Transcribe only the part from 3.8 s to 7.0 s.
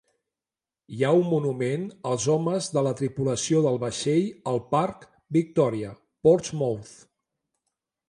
vaixell al parc Victoria, Portsmouth.